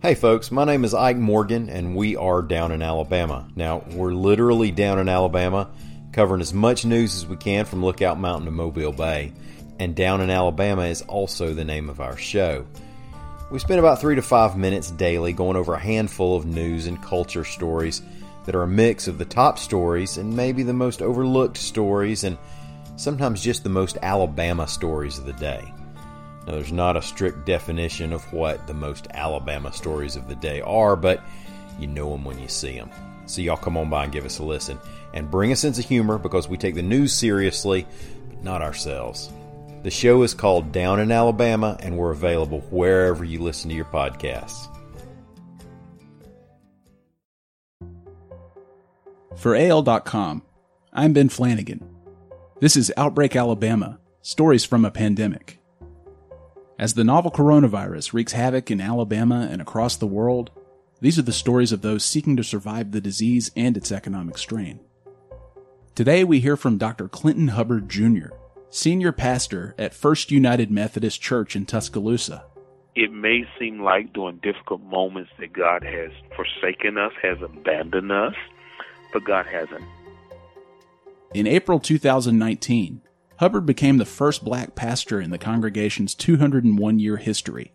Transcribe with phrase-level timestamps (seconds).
[0.00, 3.48] Hey folks, my name is Ike Morgan and we are down in Alabama.
[3.56, 5.68] Now, we're literally down in Alabama,
[6.12, 9.32] covering as much news as we can from Lookout Mountain to Mobile Bay.
[9.80, 12.64] And Down in Alabama is also the name of our show.
[13.50, 17.02] We spend about three to five minutes daily going over a handful of news and
[17.02, 18.00] culture stories
[18.46, 22.38] that are a mix of the top stories and maybe the most overlooked stories and
[22.94, 25.72] sometimes just the most Alabama stories of the day.
[26.48, 30.62] Now, there's not a strict definition of what the most Alabama stories of the day
[30.62, 31.22] are, but
[31.78, 32.90] you know them when you see them.
[33.26, 34.78] So, y'all come on by and give us a listen.
[35.12, 37.86] And bring a sense of humor because we take the news seriously,
[38.30, 39.30] but not ourselves.
[39.82, 43.84] The show is called Down in Alabama, and we're available wherever you listen to your
[43.84, 44.74] podcasts.
[49.36, 50.42] For AL.com,
[50.94, 51.86] I'm Ben Flanagan.
[52.60, 55.58] This is Outbreak Alabama Stories from a Pandemic.
[56.78, 60.52] As the novel coronavirus wreaks havoc in Alabama and across the world,
[61.00, 64.78] these are the stories of those seeking to survive the disease and its economic strain.
[65.96, 67.08] Today we hear from Dr.
[67.08, 68.28] Clinton Hubbard Jr.,
[68.70, 72.44] senior pastor at First United Methodist Church in Tuscaloosa.
[72.94, 78.34] It may seem like during difficult moments that God has forsaken us, has abandoned us,
[79.12, 79.84] but God hasn't.
[81.34, 83.02] In April 2019,
[83.38, 87.72] Hubbard became the first black pastor in the congregation's 201 year history.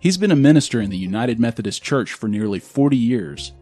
[0.00, 3.52] He's been a minister in the United Methodist Church for nearly 40 years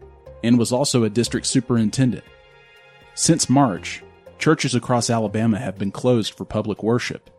[0.41, 2.23] and was also a district superintendent.
[3.13, 4.03] Since March,
[4.39, 7.29] churches across Alabama have been closed for public worship.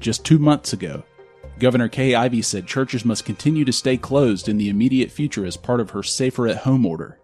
[0.00, 1.04] Just two months ago,
[1.60, 5.56] Governor Kay Ivey said churches must continue to stay closed in the immediate future as
[5.56, 7.20] part of her safer at home order.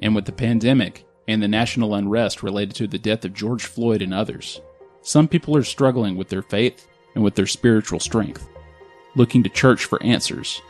[0.00, 4.02] And with the pandemic and the national unrest related to the death of George Floyd
[4.02, 4.60] and others,
[5.02, 8.48] some people are struggling with their faith and with their spiritual strength,
[9.16, 10.60] looking to church for answers.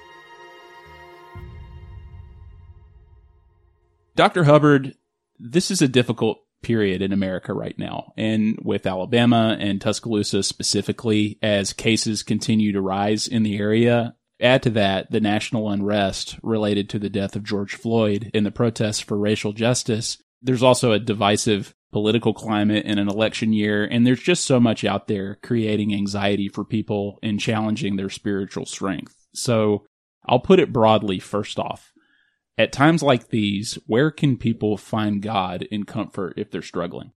[4.17, 4.45] Dr.
[4.45, 4.95] Hubbard,
[5.39, 11.39] this is a difficult period in America right now, and with Alabama and Tuscaloosa specifically,
[11.43, 14.15] as cases continue to rise in the area.
[14.41, 18.51] Add to that the national unrest related to the death of George Floyd and the
[18.51, 20.19] protests for racial justice.
[20.43, 23.85] There's also a divisive political climate in an election year.
[23.85, 28.67] And there's just so much out there creating anxiety for people and challenging their spiritual
[28.67, 29.27] strength.
[29.35, 29.85] So
[30.27, 31.93] I'll put it broadly first off.
[32.57, 37.13] At times like these, where can people find God in comfort if they're struggling?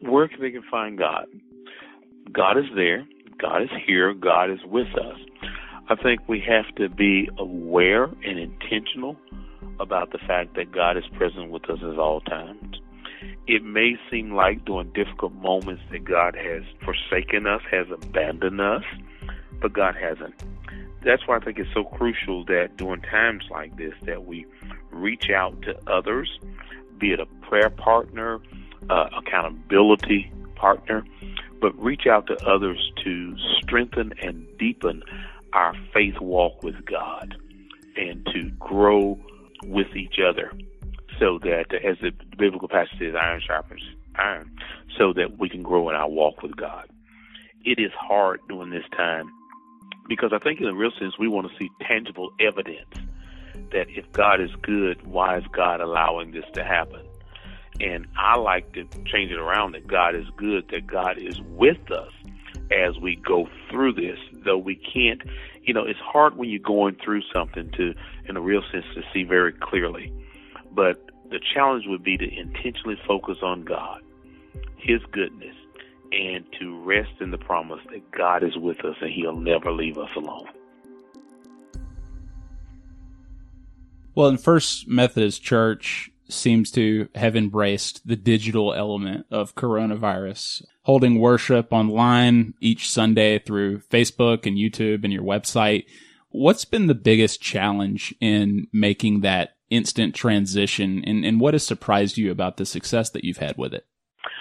[0.00, 1.26] Where can they find God?
[2.32, 3.04] God is there.
[3.40, 4.14] God is here.
[4.14, 5.18] God is with us.
[5.90, 9.16] I think we have to be aware and intentional
[9.80, 12.76] about the fact that God is present with us at all times.
[13.46, 18.82] It may seem like during difficult moments that God has forsaken us, has abandoned us,
[19.62, 20.34] but God hasn't.
[21.04, 24.44] That's why I think it's so crucial that during times like this that we
[24.90, 26.38] reach out to others,
[26.98, 28.40] be it a prayer partner,
[28.90, 31.02] uh, accountability partner,
[31.62, 35.02] but reach out to others to strengthen and deepen
[35.52, 37.34] our faith walk with God
[37.96, 39.18] and to grow
[39.64, 40.52] with each other
[41.18, 43.82] so that, as the biblical passage says, iron sharpens
[44.18, 44.50] iron,
[44.98, 46.88] so that we can grow in our walk with God.
[47.64, 49.30] It is hard during this time
[50.08, 52.94] because I think, in a real sense, we want to see tangible evidence
[53.72, 57.04] that if God is good, why is God allowing this to happen?
[57.80, 61.90] And I like to change it around that God is good, that God is with
[61.90, 62.12] us
[62.72, 65.20] as we go through this, though we can't,
[65.62, 67.94] you know, it's hard when you're going through something to,
[68.26, 70.10] in a real sense, to see very clearly.
[70.72, 74.00] But the challenge would be to intentionally focus on God,
[74.76, 75.54] His goodness,
[76.12, 79.98] and to rest in the promise that God is with us and He'll never leave
[79.98, 80.46] us alone.
[84.14, 91.18] Well, in First Methodist Church, seems to have embraced the digital element of coronavirus, holding
[91.18, 95.84] worship online each Sunday through Facebook and YouTube and your website.
[96.30, 102.16] What's been the biggest challenge in making that instant transition and, and what has surprised
[102.16, 103.86] you about the success that you've had with it?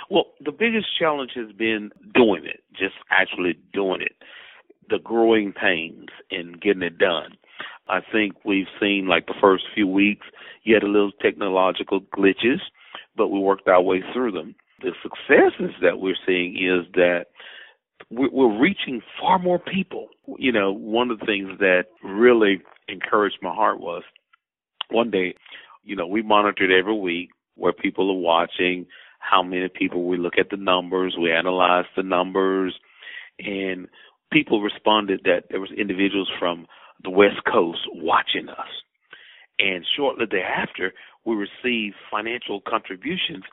[0.10, 4.14] Well, the biggest challenge has been doing it, just actually doing it.
[4.90, 7.38] The growing pains in getting it done.
[7.90, 10.28] I think we've seen like the first few weeks,
[10.64, 12.60] you had a little technological glitches,
[13.16, 14.56] but we worked our way through them.
[14.82, 17.28] The successes that we're seeing is that
[18.10, 20.08] we're reaching far more people.
[20.38, 24.04] You know, one of the things that really encouraged my heart was
[24.90, 25.36] one day,
[25.84, 28.86] you know, we monitored every week where people are watching,
[29.20, 32.76] how many people we look at the numbers, we analyze the numbers,
[33.40, 33.88] and
[34.32, 36.68] people responded that there was individuals from
[37.08, 38.68] the West Coast watching us.
[39.60, 40.94] And shortly thereafter,
[41.26, 43.44] we received financial contributions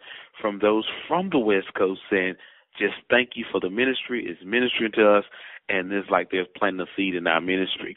[0.40, 2.34] from those from the West Coast saying,
[2.78, 4.26] just thank you for the ministry.
[4.26, 5.24] It's ministering to us.
[5.68, 7.96] And it's like they're planting seed in our ministry.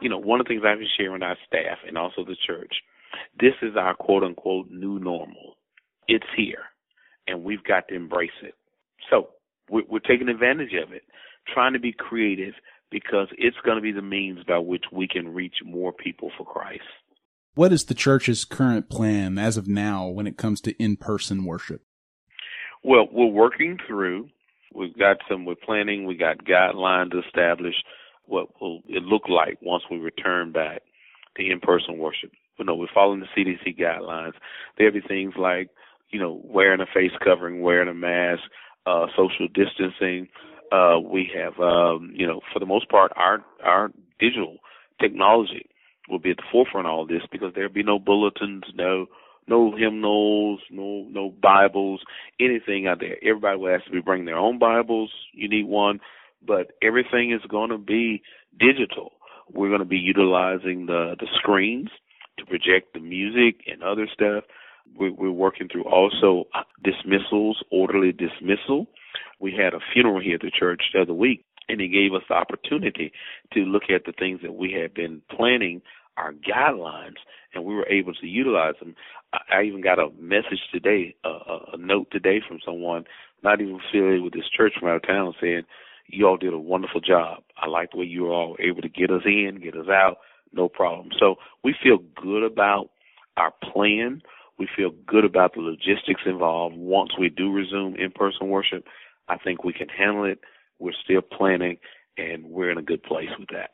[0.00, 2.36] You know, one of the things I've been sharing with our staff and also the
[2.46, 2.72] church,
[3.40, 5.56] this is our quote unquote new normal.
[6.06, 6.64] It's here
[7.26, 8.54] and we've got to embrace it.
[9.10, 9.30] So
[9.70, 11.02] we're taking advantage of it,
[11.52, 12.54] trying to be creative
[12.92, 16.44] because it's going to be the means by which we can reach more people for
[16.44, 16.82] Christ.
[17.54, 21.44] What is the church's current plan as of now when it comes to in person
[21.44, 21.82] worship?
[22.84, 24.28] Well, we're working through.
[24.74, 27.84] We've got some, we're planning, we got guidelines established
[28.26, 30.82] what will it look like once we return back
[31.36, 32.30] to in person worship.
[32.58, 34.32] You know, we're following the CDC guidelines.
[34.78, 35.68] There'll be things like,
[36.10, 38.42] you know, wearing a face covering, wearing a mask,
[38.86, 40.28] uh, social distancing.
[40.72, 44.56] Uh, we have, um, you know, for the most part, our our digital
[45.00, 45.66] technology
[46.08, 49.06] will be at the forefront of all this because there'll be no bulletins, no
[49.46, 52.00] no hymnals, no no Bibles,
[52.40, 53.16] anything out there.
[53.22, 55.10] Everybody will have to be bringing their own Bibles.
[55.32, 56.00] You need one,
[56.46, 58.22] but everything is going to be
[58.58, 59.12] digital.
[59.52, 61.90] We're going to be utilizing the the screens
[62.38, 64.44] to project the music and other stuff.
[64.98, 68.86] We're, we're working through also uh, dismissals, orderly dismissal.
[69.40, 72.22] We had a funeral here at the church the other week, and it gave us
[72.28, 73.12] the opportunity
[73.54, 75.82] to look at the things that we had been planning
[76.16, 77.16] our guidelines,
[77.54, 78.94] and we were able to utilize them.
[79.32, 81.28] I even got a message today, a,
[81.72, 83.04] a note today from someone
[83.42, 85.62] not even affiliated with this church from out of town saying,
[86.06, 87.42] you all did a wonderful job.
[87.56, 90.18] I like the way you were all able to get us in, get us out,
[90.52, 91.08] no problem.
[91.18, 92.90] So we feel good about
[93.36, 94.22] our plan.
[94.58, 96.76] We feel good about the logistics involved.
[96.76, 98.86] Once we do resume in-person worship,
[99.28, 100.40] I think we can handle it.
[100.78, 101.78] We're still planning,
[102.16, 103.70] and we're in a good place with that.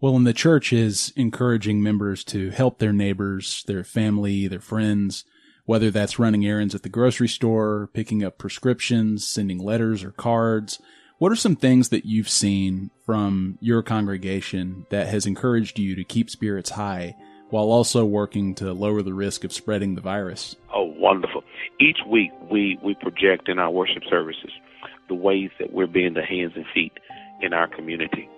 [0.00, 5.24] Well, and the church is encouraging members to help their neighbors, their family, their friends,
[5.64, 10.80] whether that's running errands at the grocery store, picking up prescriptions, sending letters or cards.
[11.18, 16.04] What are some things that you've seen from your congregation that has encouraged you to
[16.04, 17.16] keep spirits high
[17.50, 20.56] while also working to lower the risk of spreading the virus?
[20.74, 21.42] Oh, wonderful.
[21.80, 24.50] Each week we, we project in our worship services
[25.08, 26.92] the ways that we're being the hands and feet
[27.40, 28.28] in our community.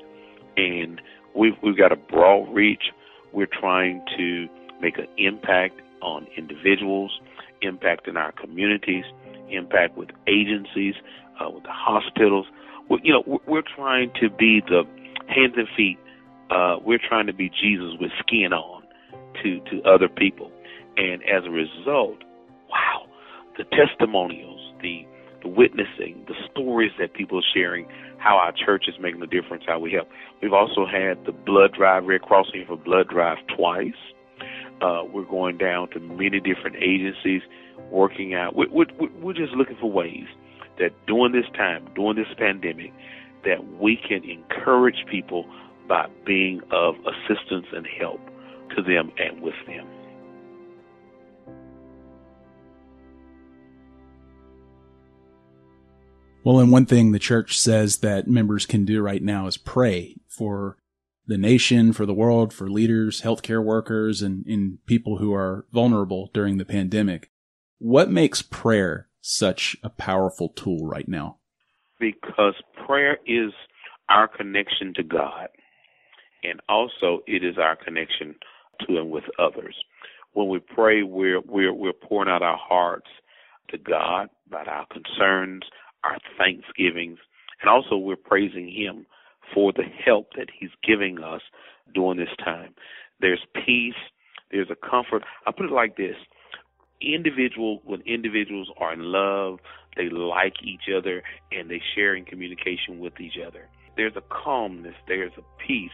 [0.57, 1.01] And
[1.35, 2.85] we've, we've got a broad reach.
[3.33, 4.49] We're trying to
[4.81, 7.21] make an impact on individuals,
[7.61, 9.05] impact in our communities,
[9.51, 10.95] impact with agencies,
[11.41, 12.47] uh, with the hospitals.
[12.89, 14.85] We're, you know, we're trying to be the
[15.29, 15.99] hands and feet.
[16.51, 18.80] Uh, we're trying to be Jesus with skin on
[19.43, 20.51] to, to other people.
[20.97, 22.19] And as a result,
[22.71, 23.07] wow,
[23.57, 25.07] the testimonials, the,
[25.43, 27.87] the witnessing, the stories that people are sharing,
[28.19, 30.09] how our church is making a difference, how we help.
[30.43, 33.95] We've also had the blood drive, Red Cross for blood drive twice.
[34.83, 37.43] Uh, we're going down to many different agencies,
[37.91, 38.57] working out.
[38.57, 38.87] We're, we're,
[39.21, 40.27] we're just looking for ways
[40.79, 42.93] that during this time, during this pandemic,
[43.45, 45.45] that we can encourage people
[45.89, 48.21] by being of assistance and help
[48.77, 49.87] to them and with them.
[56.43, 60.17] Well, and one thing the church says that members can do right now is pray
[60.27, 60.79] for
[61.27, 66.31] the nation, for the world, for leaders, healthcare workers, and, and people who are vulnerable
[66.33, 67.31] during the pandemic.
[67.79, 71.37] What makes prayer such a powerful tool right now?
[72.01, 72.55] Because
[72.87, 73.53] prayer is
[74.09, 75.49] our connection to God,
[76.43, 78.35] and also it is our connection
[78.87, 79.77] to and with others.
[80.33, 83.09] When we pray, we're we're we're pouring out our hearts
[83.71, 85.63] to God about our concerns,
[86.05, 87.19] our thanksgivings,
[87.61, 89.07] and also we're praising Him
[89.55, 91.43] for the help that He's giving us
[91.95, 92.75] during this time.
[93.21, 93.95] There's peace,
[94.51, 95.25] there's a comfort.
[95.47, 96.17] I put it like this
[97.01, 99.59] individual when individuals are in love,
[99.97, 103.69] they like each other and they share in communication with each other.
[103.97, 105.91] There's a calmness, there's a peace,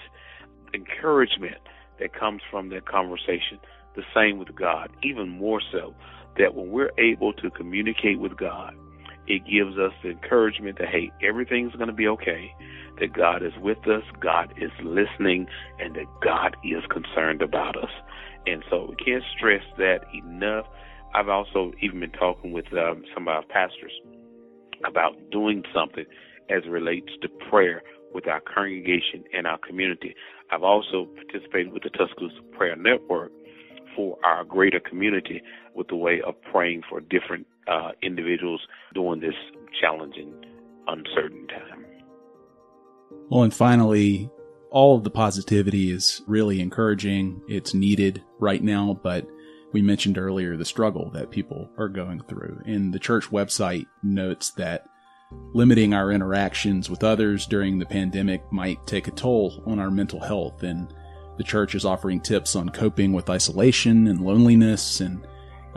[0.74, 1.56] encouragement
[2.00, 3.58] that comes from that conversation.
[3.94, 5.94] The same with God, even more so
[6.38, 8.74] that when we're able to communicate with God,
[9.26, 12.52] it gives us the encouragement that hey, everything's going to be okay,
[13.00, 15.46] that God is with us, God is listening,
[15.78, 17.90] and that God is concerned about us.
[18.46, 20.66] And so we can't stress that enough.
[21.14, 23.92] I've also even been talking with um, some of our pastors
[24.86, 26.04] about doing something
[26.50, 27.82] as it relates to prayer
[28.14, 30.14] with our congregation and our community.
[30.50, 33.32] I've also participated with the Tuscaloosa Prayer Network
[33.94, 35.42] for our greater community
[35.74, 38.60] with the way of praying for different uh, individuals
[38.94, 39.34] during this
[39.80, 40.32] challenging,
[40.86, 41.84] uncertain time.
[43.28, 44.30] Well, and finally,
[44.70, 47.40] all of the positivity is really encouraging.
[47.48, 49.26] It's needed right now, but
[49.72, 52.62] we mentioned earlier the struggle that people are going through.
[52.66, 54.86] And the church website notes that
[55.52, 60.20] limiting our interactions with others during the pandemic might take a toll on our mental
[60.20, 60.62] health.
[60.62, 60.92] And
[61.36, 65.26] the church is offering tips on coping with isolation and loneliness and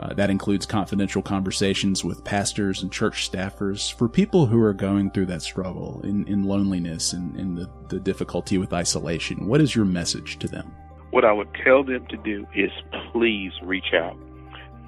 [0.00, 5.10] uh, that includes confidential conversations with pastors and church staffers for people who are going
[5.10, 9.46] through that struggle in, in loneliness and, the, the difficulty with isolation.
[9.46, 10.74] What is your message to them?
[11.10, 12.70] What I would tell them to do is
[13.12, 14.16] please reach out.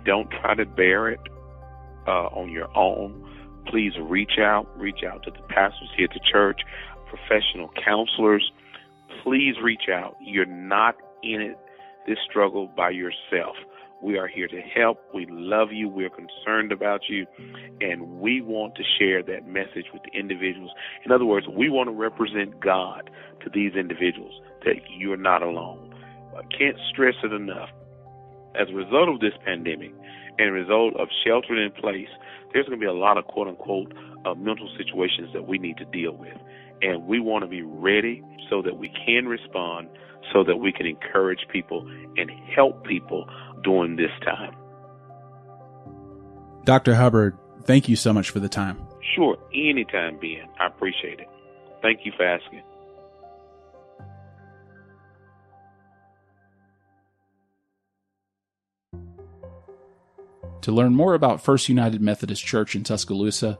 [0.06, 1.20] Don't try to bear it
[2.06, 3.28] uh, on your own.
[3.66, 4.66] Please reach out.
[4.78, 6.60] Reach out to the pastors here at the church,
[7.08, 8.50] professional counselors.
[9.22, 10.16] Please reach out.
[10.20, 11.58] You're not in it,
[12.06, 13.56] this struggle by yourself.
[14.02, 14.98] We are here to help.
[15.14, 15.88] We love you.
[15.88, 17.24] We're concerned about you.
[17.80, 20.72] And we want to share that message with the individuals.
[21.04, 23.10] In other words, we want to represent God
[23.44, 25.94] to these individuals that you're not alone.
[26.36, 27.68] I can't stress it enough.
[28.54, 29.92] As a result of this pandemic
[30.38, 32.08] and a result of sheltering in place,
[32.52, 33.92] there's going to be a lot of quote unquote
[34.24, 36.36] uh, mental situations that we need to deal with.
[36.82, 39.88] And we want to be ready so that we can respond,
[40.32, 43.28] so that we can encourage people and help people
[43.62, 44.54] during this time.
[46.64, 46.94] Dr.
[46.94, 48.78] Hubbard, thank you so much for the time.
[49.14, 50.48] Sure, anytime, Ben.
[50.60, 51.28] I appreciate it.
[51.82, 52.62] Thank you for asking.
[60.62, 63.58] To learn more about First United Methodist Church in Tuscaloosa,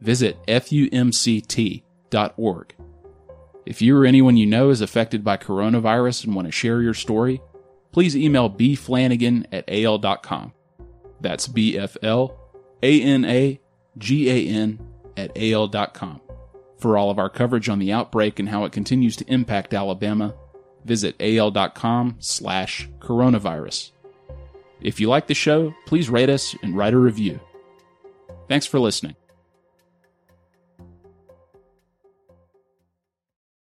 [0.00, 1.84] visit fumct.org.
[3.66, 6.94] If you or anyone you know is affected by coronavirus and want to share your
[6.94, 7.42] story,
[7.92, 10.54] please email bflanagan at al.com.
[11.20, 12.38] That's B F L
[12.82, 13.60] A N A
[13.98, 14.80] G A N
[15.18, 16.22] at al.com.
[16.78, 20.34] For all of our coverage on the outbreak and how it continues to impact Alabama,
[20.84, 23.90] visit al.com slash coronavirus.
[24.80, 27.40] If you like the show, please rate us and write a review.
[28.48, 29.16] Thanks for listening.